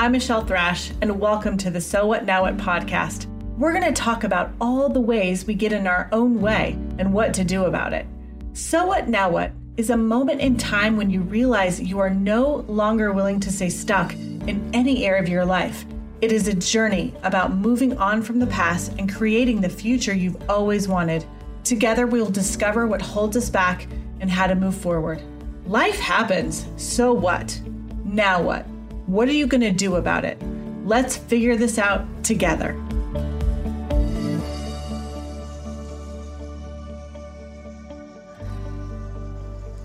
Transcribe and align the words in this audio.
I'm 0.00 0.12
Michelle 0.12 0.44
Thrash, 0.44 0.92
and 1.02 1.18
welcome 1.18 1.56
to 1.56 1.72
the 1.72 1.80
So 1.80 2.06
What 2.06 2.24
Now 2.24 2.42
What 2.42 2.56
podcast. 2.56 3.26
We're 3.58 3.72
going 3.72 3.92
to 3.92 4.00
talk 4.00 4.22
about 4.22 4.52
all 4.60 4.88
the 4.88 5.00
ways 5.00 5.44
we 5.44 5.54
get 5.54 5.72
in 5.72 5.88
our 5.88 6.08
own 6.12 6.40
way 6.40 6.78
and 7.00 7.12
what 7.12 7.34
to 7.34 7.42
do 7.42 7.64
about 7.64 7.92
it. 7.92 8.06
So 8.52 8.86
What 8.86 9.08
Now 9.08 9.28
What 9.28 9.50
is 9.76 9.90
a 9.90 9.96
moment 9.96 10.40
in 10.40 10.56
time 10.56 10.96
when 10.96 11.10
you 11.10 11.22
realize 11.22 11.80
you 11.80 11.98
are 11.98 12.10
no 12.10 12.64
longer 12.68 13.12
willing 13.12 13.40
to 13.40 13.50
stay 13.50 13.68
stuck 13.68 14.12
in 14.14 14.70
any 14.72 15.04
area 15.04 15.20
of 15.20 15.28
your 15.28 15.44
life. 15.44 15.84
It 16.20 16.30
is 16.30 16.46
a 16.46 16.54
journey 16.54 17.12
about 17.24 17.56
moving 17.56 17.98
on 17.98 18.22
from 18.22 18.38
the 18.38 18.46
past 18.46 18.92
and 19.00 19.12
creating 19.12 19.60
the 19.60 19.68
future 19.68 20.14
you've 20.14 20.48
always 20.48 20.86
wanted. 20.86 21.24
Together, 21.64 22.06
we 22.06 22.22
will 22.22 22.30
discover 22.30 22.86
what 22.86 23.02
holds 23.02 23.36
us 23.36 23.50
back 23.50 23.88
and 24.20 24.30
how 24.30 24.46
to 24.46 24.54
move 24.54 24.76
forward. 24.76 25.20
Life 25.66 25.98
happens, 25.98 26.68
so 26.76 27.12
what? 27.12 27.60
Now 28.04 28.40
what? 28.40 28.64
What 29.08 29.26
are 29.26 29.32
you 29.32 29.46
going 29.46 29.62
to 29.62 29.72
do 29.72 29.96
about 29.96 30.26
it? 30.26 30.38
Let's 30.84 31.16
figure 31.16 31.56
this 31.56 31.78
out 31.78 32.04
together. 32.22 32.74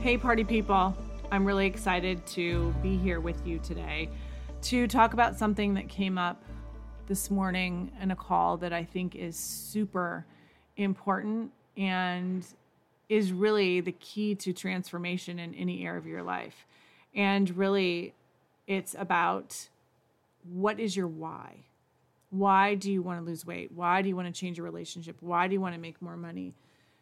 Hey, 0.00 0.18
party 0.18 0.44
people. 0.44 0.94
I'm 1.32 1.46
really 1.46 1.64
excited 1.64 2.26
to 2.26 2.74
be 2.82 2.98
here 2.98 3.18
with 3.18 3.46
you 3.46 3.58
today 3.60 4.10
to 4.64 4.86
talk 4.86 5.14
about 5.14 5.38
something 5.38 5.72
that 5.72 5.88
came 5.88 6.18
up 6.18 6.44
this 7.06 7.30
morning 7.30 7.92
in 8.02 8.10
a 8.10 8.16
call 8.16 8.58
that 8.58 8.74
I 8.74 8.84
think 8.84 9.14
is 9.14 9.34
super 9.34 10.26
important 10.76 11.52
and 11.78 12.46
is 13.08 13.32
really 13.32 13.80
the 13.80 13.92
key 13.92 14.34
to 14.34 14.52
transformation 14.52 15.38
in 15.38 15.54
any 15.54 15.86
area 15.86 15.98
of 15.98 16.06
your 16.06 16.22
life. 16.22 16.66
And 17.14 17.56
really, 17.56 18.12
it's 18.66 18.94
about 18.98 19.68
what 20.42 20.78
is 20.80 20.96
your 20.96 21.08
why? 21.08 21.64
Why 22.30 22.74
do 22.74 22.90
you 22.90 23.02
want 23.02 23.20
to 23.20 23.24
lose 23.24 23.46
weight? 23.46 23.72
Why 23.72 24.02
do 24.02 24.08
you 24.08 24.16
want 24.16 24.32
to 24.32 24.38
change 24.38 24.58
your 24.58 24.64
relationship? 24.64 25.16
Why 25.20 25.46
do 25.46 25.54
you 25.54 25.60
want 25.60 25.74
to 25.74 25.80
make 25.80 26.02
more 26.02 26.16
money? 26.16 26.54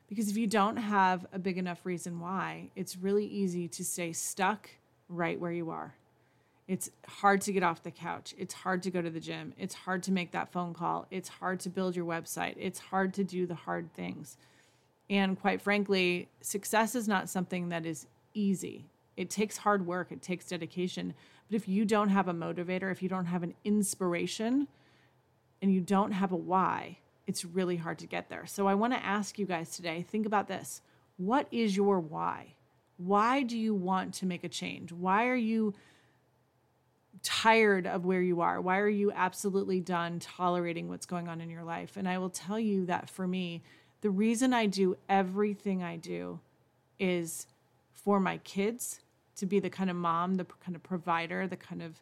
Because 0.09 0.29
if 0.29 0.37
you 0.37 0.47
don't 0.47 0.77
have 0.77 1.27
a 1.33 1.39
big 1.39 1.59
enough 1.59 1.85
reason 1.85 2.21
why, 2.21 2.71
it's 2.77 2.97
really 2.97 3.27
easy 3.27 3.69
to 3.69 3.85
stay 3.85 4.13
stuck 4.13 4.71
right 5.09 5.41
where 5.41 5.53
you 5.53 5.71
are. 5.71 5.95
It's 6.67 6.91
hard 7.07 7.41
to 7.43 7.53
get 7.53 7.63
off 7.63 7.83
the 7.83 7.91
couch. 7.91 8.35
It's 8.39 8.55
hard 8.55 8.83
to 8.85 8.91
go 8.91 9.03
to 9.03 9.11
the 9.11 9.21
gym. 9.21 9.53
It's 9.59 9.75
hard 9.75 10.03
to 10.05 10.13
make 10.13 10.33
that 10.33 10.51
phone 10.51 10.73
call. 10.73 11.07
It's 11.11 11.29
hard 11.29 11.61
to 11.61 11.69
build 11.69 11.95
your 11.95 12.07
website. 12.07 12.55
It's 12.59 12.79
hard 12.79 13.13
to 13.15 13.25
do 13.25 13.47
the 13.47 13.55
hard 13.55 13.93
things. 13.93 14.37
And 15.11 15.39
quite 15.39 15.61
frankly, 15.61 16.29
success 16.41 16.95
is 16.95 17.07
not 17.07 17.29
something 17.29 17.69
that 17.69 17.85
is 17.85 18.07
easy. 18.33 18.87
It 19.17 19.31
takes 19.31 19.59
hard 19.59 19.87
work, 19.87 20.11
it 20.11 20.23
takes 20.23 20.47
dedication. 20.47 21.15
But 21.49 21.57
if 21.57 21.69
you 21.69 21.85
don't 21.85 22.09
have 22.09 22.29
a 22.29 22.35
motivator, 22.35 22.91
if 22.91 23.03
you 23.03 23.09
don't 23.09 23.27
have 23.27 23.43
an 23.43 23.55
inspiration, 23.65 24.69
and 25.65 25.73
you 25.73 25.81
don't 25.81 26.13
have 26.13 26.31
a 26.31 26.37
why, 26.37 26.99
it's 27.27 27.43
really 27.43 27.77
hard 27.77 27.99
to 27.99 28.07
get 28.07 28.29
there. 28.29 28.45
So 28.45 28.67
I 28.67 28.75
want 28.75 28.93
to 28.93 29.03
ask 29.03 29.39
you 29.39 29.47
guys 29.47 29.75
today 29.75 30.05
think 30.07 30.27
about 30.27 30.47
this. 30.47 30.83
What 31.17 31.49
is 31.51 31.75
your 31.75 32.01
why? 32.01 32.55
Why 32.99 33.43
do 33.43 33.57
you 33.57 33.75
want 33.75 34.13
to 34.15 34.27
make 34.27 34.45
a 34.45 34.49
change? 34.51 34.93
Why 34.93 35.27
are 35.29 35.35
you 35.35 35.73
tired 37.23 37.87
of 37.87 38.05
where 38.05 38.21
you 38.21 38.43
are? 38.43 38.61
Why 38.61 38.79
are 38.79 38.89
you 38.89 39.11
absolutely 39.11 39.81
done 39.81 40.19
tolerating 40.19 40.91
what's 40.91 41.07
going 41.07 41.29
on 41.29 41.41
in 41.41 41.49
your 41.49 41.65
life? 41.65 41.97
And 41.97 42.07
I 42.07 42.19
will 42.19 42.29
tell 42.29 42.59
you 42.59 42.85
that 42.85 43.09
for 43.09 43.27
me, 43.27 43.63
the 44.03 44.11
reason 44.11 44.53
I 44.53 44.67
do 44.67 44.99
everything 45.09 45.83
I 45.83 45.97
do 45.97 46.41
is 46.99 47.47
for 47.93 48.21
my 48.21 48.37
kids 48.39 49.01
to 49.37 49.47
be 49.47 49.61
the 49.61 49.71
kind 49.71 49.91
of 49.91 49.97
mom, 49.97 50.35
the 50.35 50.45
kind 50.45 50.77
of 50.77 50.83
provider, 50.83 51.47
the 51.47 51.57
kind 51.57 51.83
of 51.83 52.01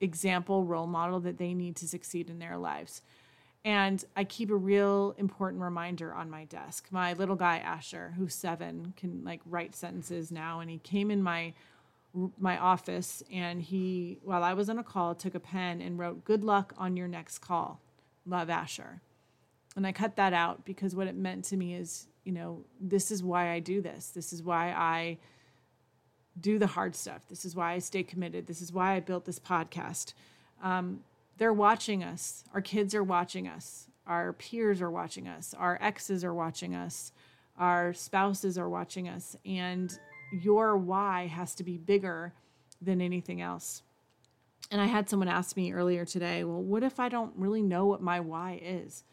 example, 0.00 0.64
role 0.64 0.86
model 0.86 1.20
that 1.20 1.38
they 1.38 1.54
need 1.54 1.76
to 1.76 1.88
succeed 1.88 2.28
in 2.28 2.38
their 2.38 2.56
lives. 2.56 3.02
And 3.64 4.04
I 4.16 4.22
keep 4.22 4.50
a 4.50 4.56
real 4.56 5.14
important 5.18 5.60
reminder 5.60 6.14
on 6.14 6.30
my 6.30 6.44
desk. 6.44 6.86
My 6.92 7.14
little 7.14 7.34
guy 7.34 7.58
Asher, 7.58 8.14
who's 8.16 8.34
seven, 8.34 8.94
can 8.96 9.24
like 9.24 9.40
write 9.44 9.74
sentences 9.74 10.30
now, 10.30 10.60
and 10.60 10.70
he 10.70 10.78
came 10.78 11.10
in 11.10 11.22
my 11.22 11.52
my 12.38 12.56
office 12.56 13.22
and 13.30 13.60
he, 13.60 14.18
while 14.22 14.42
I 14.42 14.54
was 14.54 14.70
on 14.70 14.78
a 14.78 14.82
call, 14.82 15.14
took 15.14 15.34
a 15.34 15.40
pen 15.40 15.82
and 15.82 15.98
wrote 15.98 16.24
"Good 16.24 16.44
luck 16.44 16.74
on 16.78 16.96
your 16.96 17.08
next 17.08 17.38
call, 17.38 17.80
love 18.24 18.48
Asher." 18.48 19.02
And 19.74 19.86
I 19.86 19.92
cut 19.92 20.16
that 20.16 20.32
out 20.32 20.64
because 20.64 20.94
what 20.94 21.08
it 21.08 21.16
meant 21.16 21.44
to 21.46 21.56
me 21.56 21.74
is, 21.74 22.06
you 22.24 22.32
know, 22.32 22.64
this 22.80 23.10
is 23.10 23.22
why 23.22 23.50
I 23.50 23.58
do 23.58 23.82
this. 23.82 24.10
This 24.10 24.32
is 24.32 24.42
why 24.42 24.70
I 24.70 25.18
do 26.40 26.58
the 26.58 26.66
hard 26.66 26.94
stuff. 26.94 27.22
This 27.28 27.44
is 27.44 27.56
why 27.56 27.72
I 27.72 27.78
stay 27.78 28.02
committed. 28.02 28.46
This 28.46 28.60
is 28.60 28.72
why 28.72 28.94
I 28.94 29.00
built 29.00 29.24
this 29.24 29.38
podcast. 29.38 30.12
Um, 30.62 31.00
they're 31.38 31.52
watching 31.52 32.02
us. 32.02 32.44
Our 32.54 32.60
kids 32.60 32.94
are 32.94 33.04
watching 33.04 33.48
us. 33.48 33.88
Our 34.06 34.32
peers 34.34 34.80
are 34.80 34.90
watching 34.90 35.28
us. 35.28 35.54
Our 35.58 35.78
exes 35.80 36.24
are 36.24 36.34
watching 36.34 36.74
us. 36.74 37.12
Our 37.58 37.92
spouses 37.94 38.58
are 38.58 38.68
watching 38.68 39.08
us. 39.08 39.36
And 39.44 39.98
your 40.32 40.76
why 40.76 41.26
has 41.26 41.54
to 41.56 41.64
be 41.64 41.76
bigger 41.76 42.32
than 42.80 43.00
anything 43.00 43.40
else. 43.40 43.82
And 44.70 44.80
I 44.80 44.86
had 44.86 45.08
someone 45.08 45.28
ask 45.28 45.56
me 45.56 45.72
earlier 45.72 46.04
today, 46.04 46.44
well, 46.44 46.62
what 46.62 46.82
if 46.82 46.98
I 46.98 47.08
don't 47.08 47.32
really 47.36 47.62
know 47.62 47.86
what 47.86 48.02
my 48.02 48.20
why 48.20 48.60
is? 48.62 49.04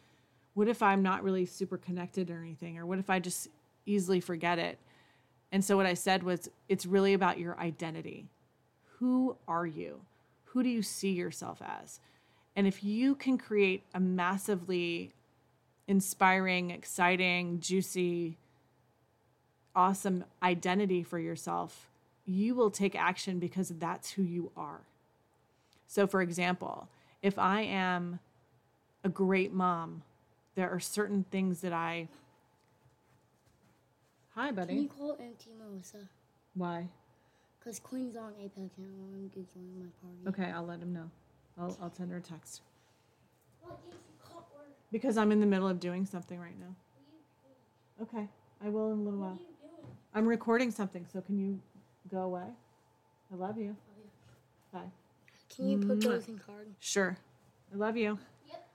What 0.56 0.68
if 0.68 0.82
I'm 0.82 1.04
not 1.04 1.24
really 1.24 1.46
super 1.46 1.78
connected 1.78 2.30
or 2.30 2.40
anything? 2.40 2.78
Or 2.78 2.86
what 2.86 3.00
if 3.00 3.10
I 3.10 3.20
just 3.20 3.48
easily 3.86 4.20
forget 4.20 4.60
it? 4.60 4.80
And 5.54 5.64
so 5.64 5.78
what 5.78 5.86
I 5.86 5.94
said 5.94 6.24
was, 6.24 6.50
it's 6.68 6.86
really 6.86 7.14
about 7.14 7.38
your 7.38 7.58
identity. 7.60 8.26
Who 8.98 9.38
are 9.48 9.68
you? 9.68 10.02
Who 10.46 10.64
do 10.64 10.70
you 10.70 10.82
see 10.82 11.12
yourself 11.12 11.62
as? 11.62 12.00
And 12.56 12.66
if 12.66 12.84
you 12.84 13.14
can 13.14 13.38
create 13.38 13.84
a 13.94 14.00
massively 14.00 15.12
inspiring, 15.88 16.72
exciting, 16.72 17.60
juicy, 17.60 18.36
awesome 19.76 20.24
identity 20.42 21.04
for 21.04 21.20
yourself, 21.20 21.88
you 22.26 22.56
will 22.56 22.72
take 22.72 22.96
action 22.96 23.38
because 23.38 23.70
that's 23.70 24.12
who 24.12 24.24
you 24.24 24.52
are. 24.58 24.82
So, 25.88 26.08
for 26.08 26.24
example, 26.24 26.88
if 27.22 27.38
I 27.38 27.62
am 27.62 28.20
a 29.04 29.10
great 29.10 29.54
mom, 29.54 30.02
there 30.56 30.70
are 30.72 30.80
certain 30.80 31.26
things 31.30 31.62
that 31.62 31.74
I. 31.74 32.08
Hi, 34.36 34.52
buddy. 34.52 34.74
Can 34.74 34.84
you 34.84 34.90
call 34.90 35.12
Auntie 35.20 35.52
Melissa? 35.60 36.10
Why? 36.56 36.88
Because 37.60 37.80
Queen's 37.80 38.16
on 38.16 38.34
Apex 38.42 38.78
and 38.78 38.88
I 38.88 39.00
want 39.00 39.14
him 39.14 39.30
to 39.30 39.54
join 39.54 39.80
my 39.80 39.86
party. 40.02 40.42
Okay, 40.42 40.52
I'll 40.52 40.66
let 40.66 40.80
him 40.80 40.92
know. 40.92 41.10
I'll, 41.60 41.78
I'll 41.80 41.94
send 41.94 42.10
her 42.10 42.18
a 42.18 42.22
text. 42.22 42.62
Because 44.92 45.18
I'm 45.18 45.32
in 45.32 45.40
the 45.40 45.46
middle 45.46 45.68
of 45.68 45.80
doing 45.80 46.06
something 46.06 46.40
right 46.40 46.60
now. 46.60 46.76
Okay, 48.02 48.28
I 48.64 48.70
will 48.70 48.92
in 48.92 49.00
a 49.00 49.02
little 49.04 49.20
while. 49.20 49.30
are 49.30 49.34
you 49.34 49.38
doing? 49.40 49.92
I'm 50.16 50.28
recording 50.28 50.72
something, 50.72 51.06
so 51.14 51.22
can 51.22 51.38
you 51.38 51.60
go 52.10 52.24
away? 52.24 52.48
I 53.32 53.36
love 53.36 53.58
you. 53.60 53.76
Oh, 54.76 54.80
Bye. 54.80 54.92
Can 55.56 55.70
you 55.70 55.78
put 55.78 56.02
those 56.02 56.28
in 56.28 56.40
card? 56.40 56.68
Sure. 56.80 57.18
I 57.72 57.78
love 57.78 57.98
you. 57.98 58.18
Yep. 58.50 58.68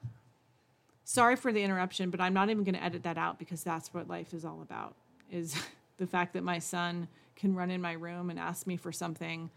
Sorry 1.02 1.34
for 1.34 1.52
the 1.52 1.62
interruption, 1.62 2.10
but 2.10 2.20
I'm 2.20 2.32
not 2.32 2.48
even 2.48 2.62
going 2.62 2.76
to 2.76 2.82
edit 2.82 3.02
that 3.02 3.18
out 3.18 3.41
because 3.41 3.64
that's 3.64 3.92
what 3.92 4.08
life 4.08 4.32
is 4.32 4.44
all 4.44 4.62
about. 4.62 4.94
Is 5.31 5.55
the 5.99 6.06
fact 6.06 6.34
that 6.34 6.44
my 6.44 6.59
son 6.59 7.09
can 7.37 7.55
run 7.55 7.71
in 7.71 7.81
my 7.81 7.93
room 7.93 8.31
and 8.31 8.39
ask 8.39 8.66
me 8.66 8.77
for 8.77 8.93
something 8.93 9.50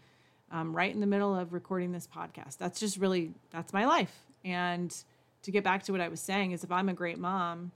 um, 0.50 0.74
right 0.76 0.92
in 0.92 1.00
the 1.00 1.06
middle 1.06 1.34
of 1.34 1.52
recording 1.52 1.92
this 1.92 2.06
podcast. 2.06 2.58
That's 2.58 2.78
just 2.78 2.98
really 2.98 3.32
that's 3.50 3.72
my 3.72 3.86
life. 3.86 4.14
And 4.44 4.94
to 5.42 5.50
get 5.50 5.64
back 5.64 5.82
to 5.84 5.92
what 5.92 6.00
I 6.00 6.08
was 6.08 6.20
saying 6.20 6.52
is, 6.52 6.62
if 6.64 6.70
I'm 6.70 6.88
a 6.88 6.94
great 6.94 7.18
mom, 7.18 7.72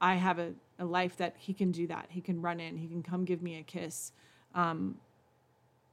I 0.00 0.14
have 0.14 0.38
a, 0.38 0.52
a 0.78 0.84
life 0.84 1.16
that 1.16 1.34
he 1.38 1.52
can 1.52 1.72
do 1.72 1.86
that. 1.88 2.06
He 2.10 2.20
can 2.20 2.40
run 2.40 2.60
in. 2.60 2.76
He 2.76 2.86
can 2.86 3.02
come 3.02 3.24
give 3.24 3.42
me 3.42 3.58
a 3.58 3.62
kiss. 3.62 4.12
Um, 4.54 4.96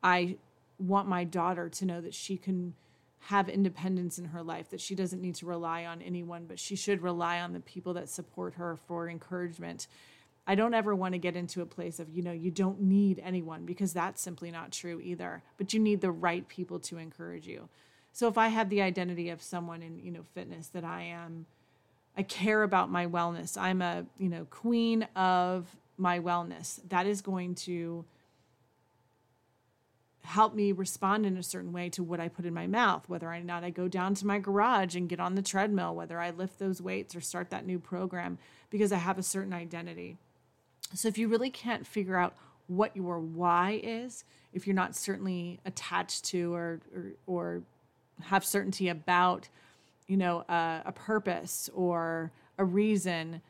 I 0.02 0.38
want 0.80 1.08
my 1.08 1.24
daughter 1.24 1.70
to 1.70 1.86
know 1.86 2.02
that 2.02 2.14
she 2.14 2.38
can 2.38 2.74
have 3.28 3.48
independence 3.48 4.18
in 4.18 4.26
her 4.26 4.44
life, 4.44 4.70
that 4.70 4.82
she 4.82 4.96
doesn't 4.96 5.22
need 5.22 5.36
to 5.36 5.46
rely 5.46 5.86
on 5.86 6.02
anyone, 6.02 6.46
but 6.46 6.60
she 6.60 6.76
should 6.76 7.02
rely 7.02 7.40
on 7.40 7.54
the 7.54 7.62
people 7.62 7.94
that 7.94 8.10
support 8.10 8.56
her 8.56 8.78
for 8.88 9.08
encouragement. 9.08 9.88
I 10.46 10.56
don't 10.56 10.74
ever 10.74 10.94
want 10.94 11.14
to 11.14 11.20
get 11.20 11.36
into 11.36 11.62
a 11.62 11.66
place 11.66 12.00
of, 12.00 12.10
you 12.10 12.22
know, 12.22 12.34
you 12.34 12.52
don't 12.52 12.82
need 12.82 13.22
anyone 13.24 13.66
because 13.66 13.94
that's 13.94 14.22
simply 14.22 14.52
not 14.52 14.72
true 14.72 15.00
either, 15.02 15.42
but 15.58 15.74
you 15.74 15.80
need 15.80 16.02
the 16.02 16.12
right 16.12 16.48
people 16.48 16.80
to 16.80 16.98
encourage 16.98 17.48
you. 17.48 17.70
So 18.12 18.28
if 18.28 18.38
I 18.38 18.50
have 18.50 18.70
the 18.70 18.82
identity 18.82 19.30
of 19.30 19.42
someone 19.42 19.82
in, 19.82 20.00
you 20.00 20.12
know, 20.12 20.24
fitness 20.34 20.68
that 20.68 20.84
I 20.84 21.04
am, 21.04 21.46
I 22.18 22.24
care 22.24 22.62
about 22.62 22.92
my 22.92 23.08
wellness. 23.08 23.58
I'm 23.58 23.82
a, 23.82 24.06
you 24.18 24.30
know, 24.30 24.46
queen 24.50 25.08
of 25.16 25.76
my 25.98 26.20
wellness. 26.20 26.80
That 26.90 27.08
is 27.08 27.22
going 27.22 27.56
to 27.56 28.06
help 30.24 30.54
me 30.54 30.72
respond 30.72 31.26
in 31.26 31.38
a 31.38 31.44
certain 31.44 31.74
way 31.74 31.90
to 31.90 32.04
what 32.04 32.20
I 32.20 32.28
put 32.28 32.46
in 32.46 32.54
my 32.54 32.68
mouth, 32.68 33.08
whether 33.10 33.32
or 33.32 33.40
not 33.40 33.64
I 33.64 33.70
go 33.72 33.88
down 33.88 34.14
to 34.16 34.28
my 34.28 34.40
garage 34.40 34.96
and 34.96 35.10
get 35.10 35.20
on 35.20 35.36
the 35.36 35.42
treadmill, 35.42 35.96
whether 35.96 36.20
I 36.20 36.32
lift 36.32 36.60
those 36.60 36.82
weights 36.82 37.16
or 37.16 37.22
start 37.22 37.50
that 37.50 37.66
new 37.66 37.80
program, 37.80 38.38
because 38.70 38.92
I 38.92 38.98
have 38.98 39.18
a 39.18 39.24
certain 39.24 39.54
identity. 39.54 40.18
So 40.94 41.08
if 41.08 41.18
you 41.18 41.28
really 41.28 41.50
can't 41.50 41.86
figure 41.86 42.18
out 42.18 42.36
what 42.68 42.96
your 42.96 43.20
why 43.20 43.80
is, 43.84 44.24
if 44.54 44.68
you're 44.68 44.76
not 44.76 44.96
certainly 44.96 45.60
attached 45.66 46.26
to 46.26 46.54
or 46.54 46.80
or, 46.96 47.04
or 47.26 47.64
have 48.22 48.46
certainty 48.46 48.90
about, 48.90 49.50
you 50.08 50.18
know, 50.18 50.44
a, 50.48 50.84
a 50.86 50.92
purpose 50.92 51.70
or 51.74 52.32
a 52.58 52.64
reason, 52.64 53.42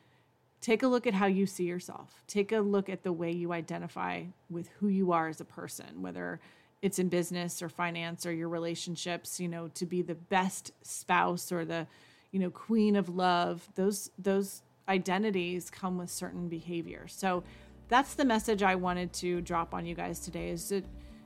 take 0.60 0.82
a 0.82 0.88
look 0.88 1.06
at 1.06 1.14
how 1.14 1.26
you 1.26 1.46
see 1.46 1.64
yourself. 1.64 2.22
Take 2.26 2.50
a 2.52 2.60
look 2.60 2.88
at 2.88 3.02
the 3.02 3.12
way 3.12 3.30
you 3.30 3.52
identify 3.52 4.24
with 4.48 4.68
who 4.80 4.88
you 4.88 5.12
are 5.12 5.28
as 5.28 5.40
a 5.40 5.44
person, 5.44 6.00
whether 6.00 6.40
it's 6.80 6.98
in 6.98 7.08
business 7.08 7.62
or 7.62 7.68
finance 7.68 8.26
or 8.26 8.32
your 8.32 8.48
relationships, 8.48 9.38
you 9.38 9.48
know, 9.48 9.68
to 9.68 9.86
be 9.86 10.02
the 10.02 10.14
best 10.14 10.72
spouse 10.82 11.52
or 11.52 11.64
the, 11.64 11.86
you 12.32 12.40
know, 12.40 12.50
queen 12.50 12.96
of 12.96 13.08
love. 13.08 13.68
Those 13.74 14.10
those 14.18 14.62
identities 14.88 15.70
come 15.70 15.98
with 15.98 16.10
certain 16.10 16.48
behaviors. 16.48 17.14
So 17.14 17.44
that's 17.88 18.14
the 18.14 18.24
message 18.24 18.62
I 18.62 18.74
wanted 18.74 19.12
to 19.14 19.40
drop 19.40 19.74
on 19.74 19.86
you 19.86 19.94
guys 19.94 20.20
today 20.20 20.50
is 20.50 20.68
that 20.70 20.84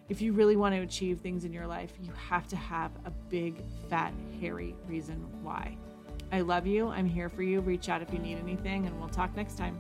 if 0.09 0.23
you 0.23 0.33
really 0.33 0.57
want 0.57 0.75
to 0.75 0.81
achieve 0.81 1.21
things 1.21 1.45
in 1.45 1.53
your 1.53 1.67
life, 1.67 1.93
you 2.03 2.13
have 2.13 2.49
to 2.49 2.57
have 2.57 2.91
a 3.05 3.11
big, 3.11 3.63
fat, 3.91 4.13
hairy 4.41 4.75
reason 4.87 5.27
why. 5.43 5.77
I 6.33 6.41
love 6.41 6.67
you. 6.67 6.89
I'm 6.89 7.07
here 7.07 7.29
for 7.29 7.43
you. 7.43 7.61
Reach 7.61 7.89
out 7.89 8.03
if 8.03 8.13
you 8.13 8.19
need 8.19 8.39
anything, 8.39 8.87
and 8.87 8.99
we'll 8.99 9.09
talk 9.09 9.35
next 9.37 9.57
time. 9.57 9.79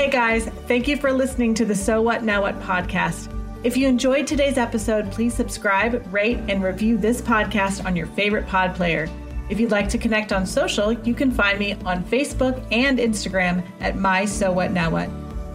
Hey 0.00 0.08
guys, 0.08 0.46
thank 0.66 0.88
you 0.88 0.96
for 0.96 1.12
listening 1.12 1.52
to 1.52 1.66
the 1.66 1.74
So 1.74 2.00
What 2.00 2.24
Now 2.24 2.40
What 2.40 2.58
podcast. 2.62 3.28
If 3.64 3.76
you 3.76 3.86
enjoyed 3.86 4.26
today's 4.26 4.56
episode, 4.56 5.12
please 5.12 5.34
subscribe, 5.34 6.02
rate, 6.10 6.38
and 6.48 6.64
review 6.64 6.96
this 6.96 7.20
podcast 7.20 7.84
on 7.84 7.94
your 7.94 8.06
favorite 8.06 8.46
pod 8.46 8.74
player. 8.74 9.10
If 9.50 9.60
you'd 9.60 9.70
like 9.70 9.90
to 9.90 9.98
connect 9.98 10.32
on 10.32 10.46
social, 10.46 10.90
you 10.90 11.12
can 11.12 11.30
find 11.30 11.58
me 11.58 11.74
on 11.84 12.02
Facebook 12.02 12.66
and 12.72 12.98
Instagram 12.98 13.62
at 13.80 13.98
My 13.98 14.24
So 14.24 14.50
What 14.50 14.72
Now 14.72 14.88
What. 14.88 15.10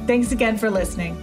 Thanks 0.06 0.32
again 0.32 0.60
for 0.60 0.70
listening. 0.70 1.18